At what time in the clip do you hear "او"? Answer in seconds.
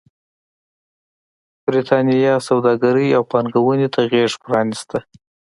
3.17-3.23